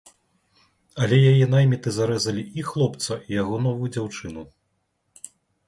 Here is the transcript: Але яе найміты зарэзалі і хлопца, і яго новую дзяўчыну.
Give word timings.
Але 1.05 1.19
яе 1.31 1.45
найміты 1.55 1.93
зарэзалі 1.99 2.43
і 2.61 2.65
хлопца, 2.71 3.21
і 3.29 3.39
яго 3.41 3.55
новую 3.69 3.89
дзяўчыну. 3.95 4.49